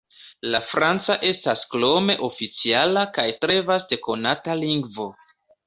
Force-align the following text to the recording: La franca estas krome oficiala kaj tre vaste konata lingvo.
La 0.53 0.61
franca 0.69 1.17
estas 1.31 1.61
krome 1.75 2.15
oficiala 2.29 3.05
kaj 3.21 3.29
tre 3.45 3.61
vaste 3.71 4.03
konata 4.09 4.59
lingvo. 4.67 5.11